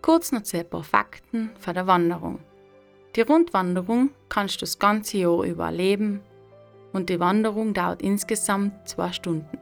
Kurz 0.01 0.31
noch 0.31 0.45
zu 0.45 0.59
ein 0.59 0.71
paar 0.71 0.85
Fakten 0.85 1.51
von 1.59 1.75
der 1.75 1.89
Wanderung. 1.89 2.39
Die 3.17 3.23
Rundwanderung 3.23 4.11
kannst 4.29 4.59
du 4.59 4.61
das 4.61 4.79
ganze 4.79 5.19
Jahr 5.19 5.43
über 5.43 5.65
erleben 5.65 6.21
und 6.93 7.11
die 7.11 7.19
Wanderung 7.19 7.75
dauert 7.75 8.01
insgesamt 8.01 8.89
zwei 8.89 9.11
Stunden. 9.11 9.59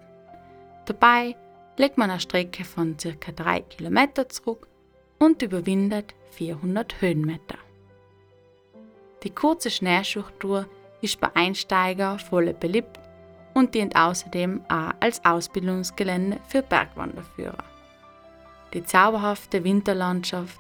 Dabei 0.85 1.35
legt 1.79 1.97
man 1.97 2.11
eine 2.11 2.21
Strecke 2.21 2.67
von 2.67 2.99
ca. 2.99 3.33
3 3.33 3.61
km 3.63 3.99
zurück 4.29 4.69
und 5.19 5.41
überwindet 5.41 6.15
400 6.33 7.01
Höhenmeter. 7.01 7.57
Die 9.23 9.31
kurze 9.31 9.71
Schneeschuchtour 9.71 10.67
ist 11.01 11.19
bei 11.19 11.35
Einsteigern 11.35 12.19
voll 12.19 12.53
beliebt 12.53 13.02
und 13.55 13.75
dient 13.75 13.97
außerdem 13.97 14.63
auch 14.69 14.93
als 15.01 15.25
Ausbildungsgelände 15.25 16.39
für 16.49 16.63
Bergwanderführer. 16.63 17.65
Die 18.73 18.83
zauberhafte 18.83 19.65
Winterlandschaft 19.65 20.59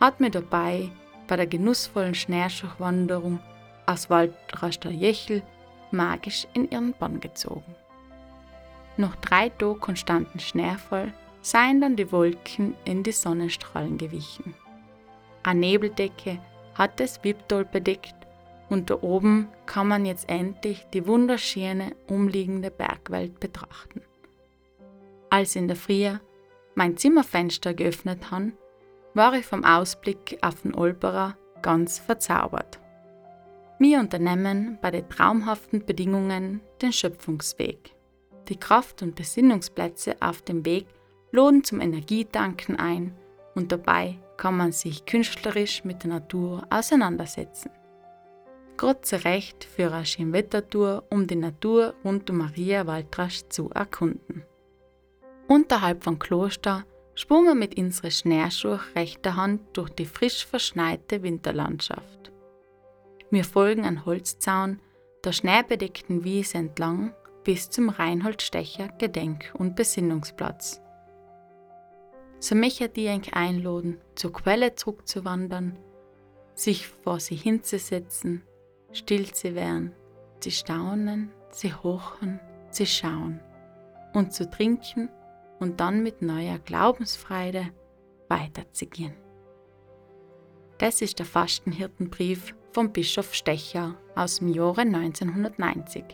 hat 0.00 0.20
mir 0.20 0.30
dabei 0.30 0.90
bei 1.26 1.36
der 1.36 1.46
genussvollen 1.46 2.14
Schneeschuchwanderung 2.14 3.38
aus 3.86 4.08
Waldraster 4.08 4.90
Jechel 4.90 5.42
magisch 5.90 6.46
in 6.54 6.70
ihren 6.70 6.94
Bann 6.94 7.20
gezogen. 7.20 7.74
Nach 8.96 9.16
drei 9.16 9.48
Tagen 9.50 9.80
konstanten 9.80 10.40
Schneefall 10.40 11.12
seien 11.42 11.80
dann 11.80 11.96
die 11.96 12.10
Wolken 12.12 12.74
in 12.84 13.02
die 13.02 13.12
Sonnenstrahlen 13.12 13.98
gewichen. 13.98 14.54
Eine 15.42 15.60
Nebeldecke 15.60 16.38
hat 16.74 17.00
das 17.00 17.22
Wipptal 17.24 17.64
bedeckt 17.64 18.14
und 18.70 18.88
da 18.88 19.02
oben 19.02 19.48
kann 19.66 19.88
man 19.88 20.06
jetzt 20.06 20.28
endlich 20.30 20.86
die 20.94 21.06
wunderschöne 21.06 21.94
umliegende 22.08 22.70
Bergwelt 22.70 23.38
betrachten. 23.40 24.00
Als 25.28 25.56
in 25.56 25.68
der 25.68 25.76
Früh 25.76 26.10
mein 26.74 26.96
Zimmerfenster 26.96 27.74
geöffnet 27.74 28.30
han, 28.30 28.54
war 29.12 29.34
ich 29.34 29.44
vom 29.44 29.64
Ausblick 29.64 30.38
auf 30.40 30.62
den 30.62 30.74
Olperer 30.74 31.36
ganz 31.62 31.98
verzaubert. 31.98 32.78
Wir 33.78 33.98
unternehmen 33.98 34.78
bei 34.80 34.90
den 34.90 35.08
traumhaften 35.08 35.84
Bedingungen 35.84 36.60
den 36.80 36.92
Schöpfungsweg. 36.92 37.94
Die 38.48 38.56
Kraft- 38.56 39.02
und 39.02 39.14
Besinnungsplätze 39.14 40.16
auf 40.20 40.42
dem 40.42 40.64
Weg 40.64 40.86
laden 41.32 41.64
zum 41.64 41.80
Energietanken 41.80 42.76
ein 42.78 43.14
und 43.54 43.72
dabei 43.72 44.18
kann 44.36 44.56
man 44.56 44.72
sich 44.72 45.06
künstlerisch 45.06 45.84
mit 45.84 46.02
der 46.02 46.10
Natur 46.10 46.66
auseinandersetzen. 46.70 47.70
Gerade 48.80 49.24
Recht 49.26 49.64
für 49.64 49.92
eine 49.92 50.06
Schönwettertour, 50.06 51.04
um 51.10 51.26
die 51.26 51.36
Natur 51.36 51.92
rund 52.02 52.30
um 52.30 52.38
Maria 52.38 52.86
Waldrasch 52.86 53.42
zu 53.50 53.68
erkunden. 53.68 54.42
Unterhalb 55.48 56.02
vom 56.02 56.18
Kloster 56.18 56.86
sprungen 57.14 57.48
wir 57.48 57.54
mit 57.56 57.78
unserer 57.78 58.10
Schneeschuhe 58.10 58.80
rechter 58.96 59.36
Hand 59.36 59.60
durch 59.74 59.90
die 59.90 60.06
frisch 60.06 60.46
verschneite 60.46 61.22
Winterlandschaft. 61.22 62.32
Wir 63.30 63.44
folgen 63.44 63.84
an 63.84 64.06
Holzzaun 64.06 64.80
der 65.24 65.32
schneebedeckten 65.32 66.24
Wiese 66.24 66.56
entlang 66.56 67.12
bis 67.44 67.68
zum 67.68 67.90
Reinhold 67.90 68.40
Stecher 68.40 68.88
Gedenk- 68.96 69.54
und 69.58 69.76
Besinnungsplatz. 69.76 70.80
So 72.38 72.54
möchte 72.54 72.90
ich 72.94 73.10
euch 73.10 73.34
einladen, 73.34 74.00
zur 74.14 74.32
Quelle 74.32 74.74
zurückzuwandern, 74.74 75.78
sich 76.54 76.86
vor 76.86 77.20
sie 77.20 77.36
hinzusetzen, 77.36 78.42
still 78.92 79.32
zu 79.32 79.54
werden, 79.54 79.92
zu 80.40 80.50
staunen, 80.50 81.30
zu 81.50 81.82
hochen, 81.82 82.40
zu 82.70 82.86
schauen 82.86 83.40
und 84.14 84.32
zu 84.32 84.48
trinken 84.48 85.08
und 85.58 85.80
dann 85.80 86.02
mit 86.02 86.22
neuer 86.22 86.58
Glaubensfreude 86.58 87.68
weiterzugehen. 88.28 89.14
Das 90.78 91.02
ist 91.02 91.18
der 91.18 91.26
Fastenhirtenbrief 91.26 92.54
vom 92.72 92.92
Bischof 92.92 93.34
Stecher 93.34 93.96
aus 94.14 94.38
dem 94.38 94.48
Jahre 94.48 94.82
1990. 94.82 96.04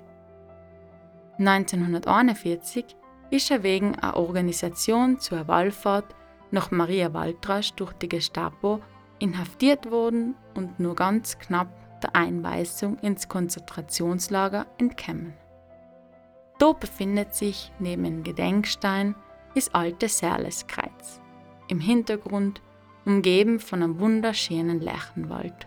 1941 1.39 2.85
ist 3.31 3.51
er 3.51 3.63
wegen 3.63 3.95
einer 3.97 4.17
Organisation 4.17 5.21
zur 5.21 5.47
Wallfahrt 5.49 6.15
nach 6.51 6.71
Maria 6.71 7.13
Waldrasch 7.13 7.73
durch 7.75 7.93
die 7.95 8.09
Gestapo 8.09 8.81
inhaftiert 9.19 9.91
worden 9.91 10.35
und 10.55 10.81
nur 10.81 10.95
ganz 10.95 11.39
knapp 11.39 11.69
der 12.03 12.15
Einweisung 12.17 12.99
ins 12.99 13.29
Konzentrationslager 13.29 14.67
entkommen. 14.79 15.35
Dort 16.59 16.81
befindet 16.81 17.35
sich 17.35 17.73
neben 17.79 18.05
dem 18.05 18.23
Gedenkstein 18.23 19.15
das 19.55 19.73
alte 19.75 20.09
Serleskreuz. 20.09 21.21
Im 21.69 21.81
Hintergrund 21.81 22.63
umgeben 23.05 23.61
von 23.61 23.83
einem 23.83 23.99
wunderschönen 24.01 24.81
Lerchenwald. 24.81 25.67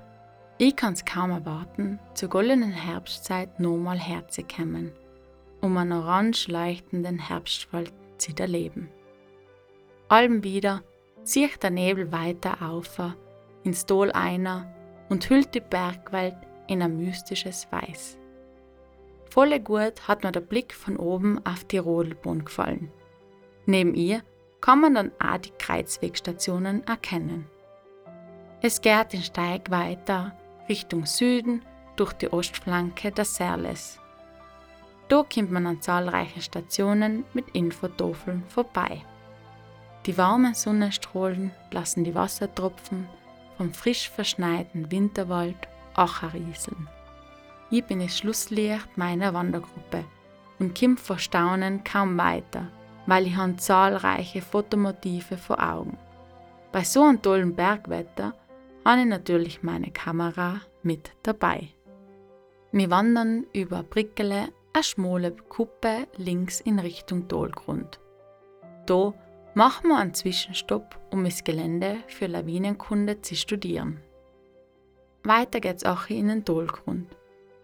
Ich 0.58 0.76
kann's 0.76 1.06
kaum 1.06 1.32
erwarten, 1.32 2.00
zur 2.14 2.30
goldenen 2.30 2.72
Herbstzeit 2.72 3.60
nochmal 3.60 3.98
herzukommen, 3.98 4.92
um 5.62 5.78
einen 5.78 5.94
orange 5.94 6.48
leuchtenden 6.50 7.20
Herbstwald 7.20 7.94
zu 8.18 8.34
erleben. 8.38 8.90
Alben 10.10 10.44
wieder 10.44 10.84
zieht 11.24 11.64
der 11.64 11.70
Nebel 11.70 12.12
weiter 12.12 12.58
auf 12.62 13.00
ins 13.64 13.86
Tal 13.86 14.12
einer 14.12 14.74
und 15.10 15.30
hüllt 15.30 15.54
die 15.56 15.60
Bergwelt 15.60 16.38
in 16.68 16.82
ein 16.82 16.98
mystisches 16.98 17.68
Weiß. 17.72 18.18
Volle 19.30 19.60
gut 19.60 20.08
hat 20.08 20.24
mir 20.24 20.32
der 20.32 20.40
Blick 20.40 20.74
von 20.74 20.98
oben 20.98 21.44
auf 21.46 21.64
die 21.64 21.78
Rodelbahn 21.78 22.46
gefallen. 22.46 22.92
Neben 23.66 23.94
ihr 23.94 24.22
kann 24.62 24.82
man 24.82 24.96
dann 24.96 25.12
auch 25.20 25.38
die 25.38 25.52
Kreuzwegstationen 25.52 26.86
erkennen. 26.88 27.46
Es 28.62 28.82
geht 28.82 29.14
den 29.14 29.22
Steig 29.22 29.70
weiter 29.70 30.36
Richtung 30.68 31.06
Süden 31.06 31.64
durch 31.96 32.14
die 32.14 32.32
Ostflanke 32.32 33.12
der 33.12 33.26
Serles. 33.26 34.00
Da 35.08 35.24
kommt 35.24 35.52
man 35.52 35.66
an 35.66 35.82
zahlreichen 35.82 36.42
Stationen 36.42 37.26
mit 37.34 37.50
Infotafeln 37.54 38.44
vorbei. 38.48 39.02
Die 40.06 40.18
warmen 40.18 40.54
Sonnenstrahlen 40.54 41.52
lassen 41.72 42.04
die 42.04 42.16
Wassertropfen 42.16 43.08
vom 43.60 43.74
frisch 43.74 44.10
verschneiten 44.10 44.90
Winterwald 44.90 45.58
Acherrieseln. 45.94 46.88
Ich 47.70 47.84
bin 47.84 48.00
das 48.00 48.18
Schlusslicht 48.18 48.88
meiner 48.96 49.34
Wandergruppe 49.34 50.06
und 50.60 50.80
komme 50.80 50.96
vor 50.96 51.20
Staunen 51.20 51.84
kaum 51.84 52.18
weiter, 52.18 52.70
weil 53.06 53.28
ich 53.28 53.36
habe 53.36 53.58
zahlreiche 53.58 54.42
Fotomotive 54.42 55.36
vor 55.36 55.62
Augen. 55.62 55.98
Bei 56.72 56.86
so 56.86 57.04
einem 57.04 57.22
tollen 57.22 57.54
Bergwetter 57.54 58.34
habe 58.86 59.02
ich 59.02 59.08
natürlich 59.08 59.62
meine 59.62 59.92
Kamera 59.92 60.62
mit 60.82 61.12
dabei. 61.24 61.68
Wir 62.72 62.90
wandern 62.90 63.46
über 63.52 63.84
Brickele, 63.84 64.54
eine 64.72 64.84
schmale 64.84 65.32
Kuppe 65.32 66.08
links 66.16 66.62
in 66.62 66.80
Richtung 66.80 67.28
Dolgrund. 67.28 68.00
Da 68.86 69.14
machen 69.60 69.90
wir 69.90 69.98
einen 69.98 70.14
Zwischenstopp, 70.14 70.98
um 71.12 71.26
das 71.26 71.44
Gelände 71.44 71.98
für 72.08 72.28
Lawinenkunde 72.28 73.22
zu 73.22 73.36
studieren. 73.36 74.00
Weiter 75.26 75.60
geht's 75.60 75.84
auch 75.84 76.10
in 76.10 76.30
den 76.30 76.46
Dolgrund 76.46 77.14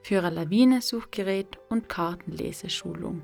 für 0.01 0.21
ein 0.21 0.33
Lawinensuchgerät 0.33 1.57
und 1.69 1.87
Kartenleseschulung. 1.87 3.23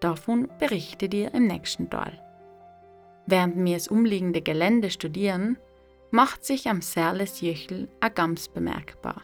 Davon 0.00 0.48
berichte 0.58 1.08
dir 1.08 1.32
im 1.34 1.46
nächsten 1.46 1.88
Teil. 1.88 2.20
Während 3.26 3.64
wir 3.64 3.74
das 3.74 3.86
umliegende 3.86 4.42
Gelände 4.42 4.90
studieren, 4.90 5.56
macht 6.10 6.44
sich 6.44 6.68
am 6.68 6.82
Serles 6.82 7.42
Jöchel 7.42 7.88
ein 8.00 8.12
Gams 8.12 8.48
bemerkbar. 8.48 9.22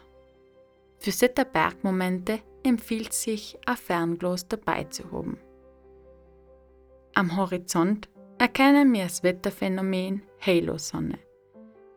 Für 1.01 1.11
solche 1.11 1.45
Bergmomente 1.45 2.39
empfiehlt 2.63 3.15
sich, 3.15 3.59
ein 3.67 3.77
Fernglas 3.77 4.47
dabei 4.47 4.85
zu 4.85 5.11
haben. 5.11 5.39
Am 7.15 7.37
Horizont 7.37 8.09
erkennen 8.41 8.95
wir 8.95 9.03
das 9.03 9.23
Wetterphänomen 9.23 10.23
Halo-Sonne, 10.41 11.19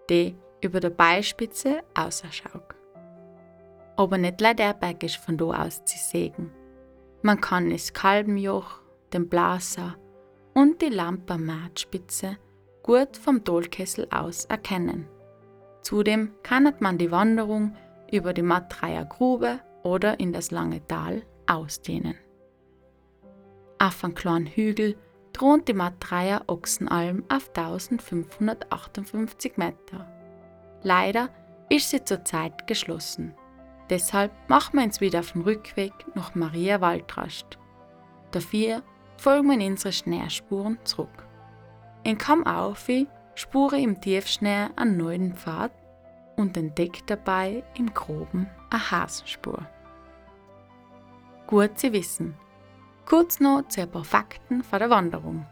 die 0.10 0.36
über 0.62 0.82
der 0.82 0.90
Beispitze 0.90 1.84
ausschaut. 1.94 2.76
Aber 3.96 4.18
nicht 4.18 4.42
leider 4.42 4.76
ist 5.02 5.16
von 5.16 5.38
da 5.38 5.46
aus 5.46 5.86
zu 5.86 5.98
sehen. 5.98 6.52
Man 7.22 7.40
kann 7.40 7.70
das 7.70 7.94
Kalbenjoch, 7.94 8.82
den 9.14 9.30
Blaser 9.30 9.96
und 10.54 10.82
die 10.82 10.90
Lampe 10.90 11.36
am 11.36 11.46
Martspitze 11.46 12.38
gut 12.84 13.16
vom 13.16 13.46
Dolkessel 13.46 14.10
aus 14.12 14.44
erkennen. 14.44 15.08
Zudem 15.82 16.34
kann 16.44 16.74
man 16.80 16.98
die 16.98 17.12
Wanderung 17.12 17.74
über 18.12 18.34
die 18.34 18.42
Mattreier 18.42 19.06
Grube 19.06 19.62
oder 19.84 20.20
in 20.20 20.34
das 20.34 20.52
lange 20.52 20.86
Tal 20.88 21.22
ausdehnen. 21.48 22.18
Auf 23.80 24.04
einem 24.04 24.14
kleinen 24.14 24.48
Hügel 24.48 24.98
thront 25.34 25.68
die 25.68 25.74
Mattreier 25.74 26.44
Ochsenalm 26.48 27.24
auf 27.30 27.50
1558 27.56 29.58
Meter. 29.58 30.08
Leider 30.84 31.30
ist 31.70 31.90
sie 31.90 32.04
zurzeit 32.04 32.68
geschlossen. 32.68 33.34
Deshalb 33.90 34.32
machen 34.48 34.78
wir 34.78 34.86
uns 34.86 35.02
wieder 35.02 35.20
auf 35.20 35.34
dem 35.34 35.42
Rückweg 35.42 35.94
nach 36.16 36.36
Maria 36.36 36.82
Waldrast. 36.82 37.58
Dafür 38.32 38.82
folgen 39.18 39.48
wir 39.48 39.60
in 39.60 39.74
unsere 39.74 39.92
Schneespuren 39.92 40.78
zurück. 40.84 41.28
In 42.04 42.18
Kamaufi 42.18 43.08
spure 43.36 43.80
im 43.80 44.00
Tiefschnee 44.00 44.68
einen 44.76 44.98
neuen 44.98 45.36
Pfad 45.36 45.72
und 46.36 46.58
entdeckt 46.58 47.10
dabei 47.10 47.64
im 47.78 47.94
Groben 47.94 48.50
eine 48.70 48.92
Hasenspur. 48.92 49.66
Gut 51.48 51.78
zu 51.78 51.94
wissen. 51.94 52.36
Kurz 53.06 53.40
noch 53.40 53.68
zu 53.68 53.82
ein 53.82 53.92
paar 53.92 54.06
Fakten 54.06 54.64
von 54.64 54.80
der 54.80 54.90
Wanderung. 54.90 55.46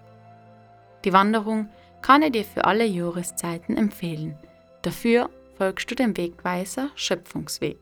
Die 1.03 1.13
Wanderung 1.13 1.69
kann 2.01 2.21
ich 2.21 2.31
dir 2.31 2.45
für 2.45 2.65
alle 2.65 2.85
Jahreszeiten 2.85 3.77
empfehlen. 3.77 4.37
Dafür 4.81 5.29
folgst 5.57 5.91
du 5.91 5.95
dem 5.95 6.15
Wegweiser 6.15 6.89
Schöpfungsweg. 6.95 7.77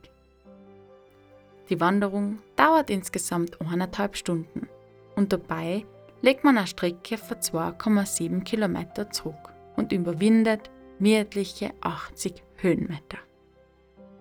Die 1.70 1.80
Wanderung 1.80 2.40
dauert 2.56 2.90
insgesamt 2.90 3.62
eineinhalb 3.62 4.18
Stunden 4.18 4.68
und 5.16 5.32
dabei 5.32 5.86
legt 6.22 6.44
man 6.44 6.58
eine 6.58 6.68
Strecke 6.68 7.18
von 7.18 7.38
2,7 7.38 8.44
Kilometer 8.44 9.12
zurück 9.12 9.54
und 9.76 9.92
überwindet 9.92 10.70
mehrliche 10.98 11.72
80 11.82 12.44
Höhenmeter. 12.58 13.20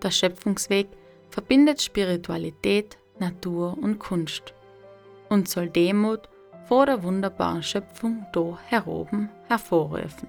Der 0.02 0.10
Schöpfungsweg 0.10 0.88
verbindet 1.30 1.82
Spiritualität, 1.82 2.98
Natur 3.18 3.76
und 3.76 3.98
Kunst 3.98 4.54
und 5.28 5.48
soll 5.48 5.68
Demut 5.68 6.28
vor 6.66 6.86
der 6.86 7.02
wunderbaren 7.02 7.62
Schöpfung 7.62 8.26
da 8.32 8.58
heroben 8.66 9.30
hervorrufen. 9.48 10.28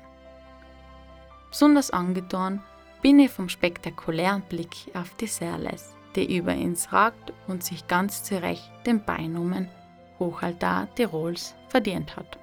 Besonders 1.50 1.92
angetan 1.92 2.62
bin 3.02 3.20
ich 3.20 3.32
vom 3.32 3.50
spektakulären 3.50 4.42
Blick 4.44 4.76
auf 4.94 5.14
die 5.16 5.28
Serles 5.28 5.94
die 6.16 6.36
über 6.38 6.54
ins 6.54 6.92
ragt 6.92 7.34
und 7.48 7.64
sich 7.64 7.88
ganz 7.88 8.24
zu 8.24 8.42
Recht 8.42 8.72
den 8.86 9.04
Beinamen 9.04 9.70
Hochaltar 10.20 10.94
Tirols 10.96 11.56
verdient 11.68 12.16
hat. 12.16 12.38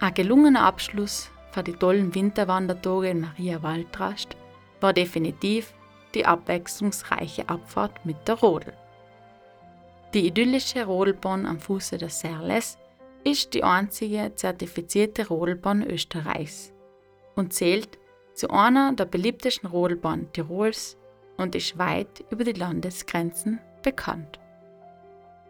Ein 0.00 0.14
gelungener 0.14 0.64
Abschluss 0.64 1.30
für 1.52 1.62
die 1.62 1.72
tollen 1.72 2.14
Winterwandertage 2.14 3.10
in 3.10 3.20
Maria 3.20 3.62
Waldrast 3.62 4.36
war 4.80 4.92
definitiv 4.92 5.72
die 6.14 6.26
abwechslungsreiche 6.26 7.48
Abfahrt 7.48 8.04
mit 8.04 8.16
der 8.26 8.34
Rodel. 8.34 8.74
Die 10.14 10.26
idyllische 10.26 10.84
Rodelbahn 10.84 11.46
am 11.46 11.58
Fuße 11.58 11.96
der 11.96 12.10
Serles 12.10 12.76
ist 13.24 13.54
die 13.54 13.64
einzige 13.64 14.32
zertifizierte 14.34 15.26
Rodelbahn 15.28 15.82
Österreichs 15.82 16.70
und 17.34 17.54
zählt 17.54 17.98
zu 18.34 18.50
einer 18.50 18.92
der 18.92 19.06
beliebtesten 19.06 19.70
Rodelbahnen 19.70 20.30
Tirols 20.32 20.98
und 21.38 21.54
ist 21.54 21.78
weit 21.78 22.24
über 22.28 22.44
die 22.44 22.52
Landesgrenzen 22.52 23.58
bekannt. 23.82 24.38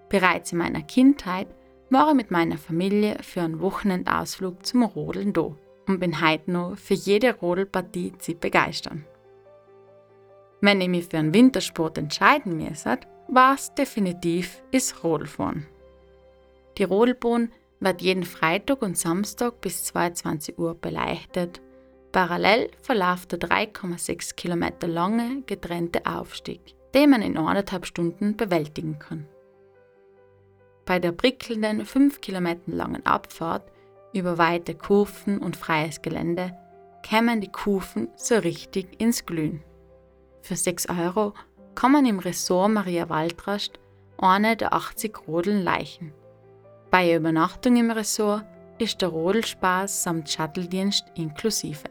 Bereits 0.09 0.53
in 0.53 0.59
meiner 0.59 0.83
Kindheit 0.83 1.49
war 1.91 2.11
ich 2.11 2.15
mit 2.15 2.31
meiner 2.31 2.57
Familie 2.57 3.17
für 3.21 3.43
einen 3.43 3.61
Wochenendausflug 3.61 4.65
zum 4.65 4.85
Rodeln 4.85 5.33
da 5.33 5.57
und 5.89 5.99
bin 5.99 6.21
heute 6.21 6.53
noch 6.53 6.77
für 6.77 6.95
jede 6.95 7.35
Rodelpartie 7.35 8.13
zu 8.19 8.35
begeistern. 8.35 9.07
Wenn 10.61 10.81
ich 10.81 10.89
mich 10.89 11.07
für 11.07 11.19
einen 11.19 11.35
Wintersport 11.35 11.99
entscheiden 11.99 12.57
müsste, 12.59 13.01
war 13.33 13.55
es 13.55 13.73
definitiv 13.75 14.63
das 14.73 15.03
Rodelfahren. 15.03 15.67
Die 16.77 16.85
Rodelbahn 16.85 17.51
wird 17.81 18.03
jeden 18.03 18.25
Freitag 18.25 18.83
und 18.83 18.99
Samstag 18.99 19.61
bis 19.63 19.85
22 19.85 20.59
Uhr 20.59 20.75
beleuchtet 20.75 21.61
Parallel 22.13 22.71
verläuft 22.83 23.33
der 23.33 23.41
3,6 23.41 24.35
Kilometer 24.35 24.87
lange 24.87 25.43
getrennte 25.47 26.05
Aufstieg, 26.05 26.61
den 26.93 27.09
man 27.09 27.23
in 27.23 27.39
anderthalb 27.39 27.87
Stunden 27.87 28.37
bewältigen 28.37 28.99
kann. 28.99 29.27
Bei 30.85 30.99
der 30.99 31.13
prickelnden 31.13 31.87
5 31.87 32.21
Kilometer 32.21 32.71
langen 32.71 33.07
Abfahrt 33.07 33.65
über 34.13 34.37
weite 34.37 34.75
Kurven 34.75 35.39
und 35.39 35.57
freies 35.57 36.03
Gelände 36.03 36.55
kämen 37.03 37.41
die 37.41 37.51
Kufen 37.51 38.09
so 38.15 38.35
richtig 38.37 39.01
ins 39.01 39.25
Glühen. 39.25 39.63
Für 40.43 40.57
6 40.57 40.91
Euro 40.91 41.33
kann 41.75 41.93
man 41.93 42.07
im 42.07 42.19
Ressort 42.19 42.71
Maria 42.71 43.09
Waldrast 43.09 43.79
eine 44.19 44.57
der 44.57 44.73
80 44.73 45.27
Rodeln 45.27 45.63
leichen. 45.63 46.13
Bei 46.91 47.07
der 47.07 47.17
Übernachtung 47.17 47.77
im 47.77 47.91
Ressort 47.91 48.45
ist 48.79 49.01
der 49.01 49.09
Rodelspaß 49.09 50.03
samt 50.03 50.31
Shuttledienst 50.31 51.05
inklusive. 51.15 51.89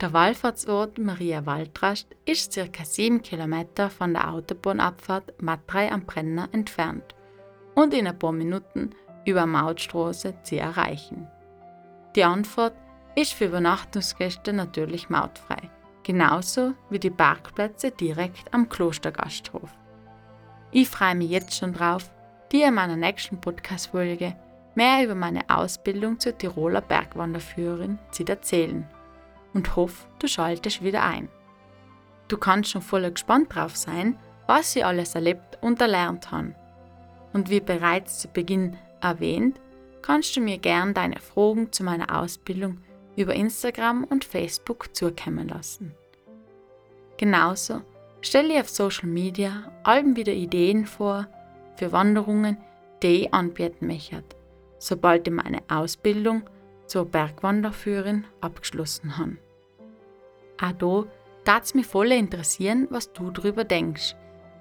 Der 0.00 0.12
Wallfahrtsort 0.12 0.98
Maria 0.98 1.46
Waldrast 1.46 2.08
ist 2.24 2.54
ca. 2.54 2.84
7 2.84 3.22
km 3.22 3.88
von 3.96 4.12
der 4.12 4.30
Autobahnabfahrt 4.30 5.40
Matrei 5.40 5.90
am 5.90 6.04
Brenner 6.04 6.48
entfernt 6.52 7.14
und 7.74 7.94
in 7.94 8.06
ein 8.06 8.18
paar 8.18 8.32
Minuten 8.32 8.90
über 9.24 9.46
Mautstraße 9.46 10.34
zu 10.42 10.58
erreichen. 10.58 11.26
Die 12.16 12.24
Anfahrt 12.24 12.74
ist 13.14 13.32
für 13.32 13.46
Übernachtungsgäste 13.46 14.52
natürlich 14.52 15.08
mautfrei, 15.08 15.70
genauso 16.04 16.74
wie 16.90 17.00
die 17.00 17.10
Parkplätze 17.10 17.90
direkt 17.90 18.52
am 18.54 18.68
Klostergasthof. 18.68 19.70
Ich 20.70 20.88
freue 20.88 21.14
mich 21.16 21.30
jetzt 21.30 21.56
schon 21.56 21.72
drauf, 21.72 22.10
dir 22.52 22.68
in 22.68 22.74
meiner 22.74 22.96
nächsten 22.96 23.40
Podcast-Folge 23.40 24.36
mehr 24.74 25.04
über 25.04 25.14
meine 25.14 25.48
Ausbildung 25.48 26.20
zur 26.20 26.36
Tiroler 26.36 26.80
Bergwanderführerin 26.80 27.98
zu 28.10 28.24
erzählen 28.26 28.86
und 29.54 29.76
hoffe, 29.76 30.06
du 30.18 30.28
schaltest 30.28 30.82
wieder 30.82 31.02
ein. 31.02 31.28
Du 32.28 32.36
kannst 32.36 32.70
schon 32.70 32.82
voll 32.82 33.10
gespannt 33.10 33.54
drauf 33.54 33.76
sein, 33.76 34.18
was 34.46 34.72
sie 34.72 34.84
alles 34.84 35.14
erlebt 35.14 35.58
und 35.60 35.80
erlernt 35.80 36.30
haben. 36.30 36.54
Und 37.32 37.50
wie 37.50 37.60
bereits 37.60 38.18
zu 38.20 38.28
Beginn 38.28 38.76
erwähnt, 39.00 39.60
kannst 40.02 40.36
du 40.36 40.40
mir 40.40 40.58
gern 40.58 40.94
deine 40.94 41.20
Fragen 41.20 41.72
zu 41.72 41.82
meiner 41.82 42.20
Ausbildung 42.20 42.78
über 43.16 43.34
Instagram 43.34 44.04
und 44.04 44.24
Facebook 44.24 44.94
zukommen 44.94 45.48
lassen. 45.48 45.94
Genauso 47.16 47.82
stelle 48.20 48.54
ich 48.54 48.60
auf 48.60 48.68
Social 48.68 49.08
Media 49.08 49.70
allem 49.82 50.16
wieder 50.16 50.32
Ideen 50.32 50.86
vor 50.86 51.26
für 51.76 51.92
Wanderungen, 51.92 52.56
die 53.02 53.24
ich 53.24 53.34
anbieten 53.34 53.86
möchte, 53.86 54.22
sobald 54.78 55.26
ich 55.28 55.34
meine 55.34 55.62
Ausbildung 55.68 56.42
zur 56.86 57.04
Bergwanderführerin 57.06 58.24
abgeschlossen 58.40 59.18
habe. 59.18 59.36
Auch 60.60 61.06
hier 61.44 61.60
es 61.62 61.74
mich 61.74 61.86
voll 61.86 62.12
interessieren, 62.12 62.86
was 62.90 63.12
du 63.12 63.30
darüber 63.30 63.64
denkst. 63.64 64.14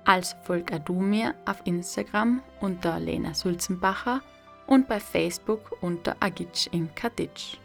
Also 0.05 0.35
folg 0.43 0.73
auch 0.73 0.79
du 0.79 0.95
mir 0.95 1.33
auf 1.45 1.61
Instagram 1.65 2.41
unter 2.59 2.99
Lena 2.99 3.33
Sulzenbacher 3.33 4.21
und 4.67 4.87
bei 4.87 4.99
Facebook 4.99 5.77
unter 5.81 6.15
Agitsch 6.19 6.67
in 6.71 6.93
Katitsch. 6.93 7.57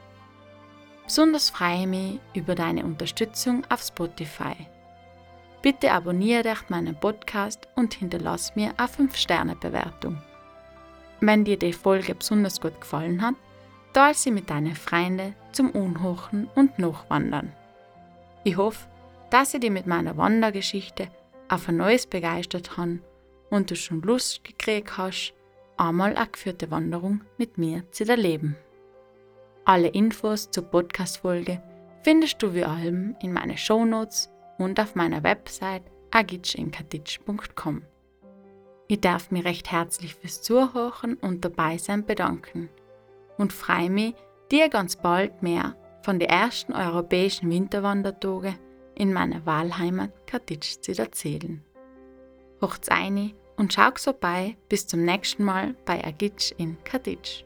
Besonders 1.09 1.49
freue 1.49 1.81
ich 1.81 1.87
mich 1.87 2.21
über 2.35 2.55
deine 2.55 2.85
Unterstützung 2.85 3.65
auf 3.71 3.81
Spotify. 3.81 4.55
Bitte 5.63 5.91
abonniere 5.91 6.43
dich 6.43 6.69
meinen 6.69 7.01
Podcast 7.01 7.67
und 7.77 7.95
hinterlass 7.95 8.55
mir 8.57 8.75
eine 8.77 8.89
5-Sterne-Bewertung. 8.89 10.21
Wenn 11.23 11.47
dir 11.47 11.59
die 11.59 11.73
Folge 11.73 12.15
besonders 12.15 12.61
gut 12.61 12.79
gefallen 12.79 13.23
hat, 13.23 13.37
teile 13.95 14.13
sie 14.13 14.31
mit 14.31 14.51
deinen 14.51 14.77
Freunden 14.77 15.35
zum 15.53 15.71
Unhochen 15.71 16.47
und 16.55 16.79
Nachwandern. 16.79 17.55
Ich 18.45 18.59
hoffe, 18.59 18.87
dass 19.31 19.55
ich 19.55 19.61
dich 19.61 19.71
mit 19.71 19.87
meiner 19.87 20.19
Wandergeschichte 20.19 21.09
auf 21.49 21.71
ein 21.71 21.79
neues 21.79 22.07
begeistert 22.07 22.77
habe 22.77 22.99
und 23.49 23.71
du 23.71 23.77
schon 23.77 24.03
Lust 24.03 24.45
gekriegt 24.45 24.99
hast, 24.99 25.33
einmal 25.79 26.19
eine 26.19 26.29
geführte 26.29 26.71
Wanderung 26.71 27.23
mit 27.39 27.57
mir 27.57 27.91
zu 27.93 28.07
erleben. 28.07 28.57
Alle 29.69 29.89
Infos 29.89 30.51
zur 30.51 30.63
Podcast-Folge 30.63 31.61
findest 32.03 32.43
du 32.43 32.55
wie 32.55 32.65
allem 32.65 33.15
in 33.21 33.35
meinen 33.35 33.59
Shownotes 33.59 34.31
und 34.57 34.81
auf 34.81 34.95
meiner 34.95 35.23
Website 35.23 35.83
agitschenkatitsch.com. 36.11 37.83
Ich 38.87 39.01
darf 39.03 39.31
mich 39.31 39.45
recht 39.45 39.71
herzlich 39.71 40.15
fürs 40.15 40.41
Zuhören 40.41 41.19
und 41.21 41.45
Dabeisein 41.45 42.07
bedanken 42.07 42.71
und 43.37 43.53
freue 43.53 43.91
mich, 43.91 44.15
dir 44.51 44.71
ganz 44.71 44.97
bald 44.97 45.43
mehr 45.43 45.77
von 46.01 46.19
den 46.19 46.31
ersten 46.31 46.73
europäischen 46.73 47.51
Winterwandertagen 47.51 48.57
in 48.95 49.13
meiner 49.13 49.45
Wahlheimat 49.45 50.27
Katitsch 50.27 50.81
zu 50.81 50.99
erzählen. 50.99 51.63
Hocht's 52.63 52.89
eine 52.89 53.35
und 53.59 53.75
schau 53.75 53.91
so 53.99 54.15
bei 54.15 54.57
bis 54.71 54.87
zum 54.87 55.05
nächsten 55.05 55.45
Mal 55.45 55.75
bei 55.85 56.03
Agitsch 56.03 56.55
in 56.57 56.83
Katitsch. 56.85 57.45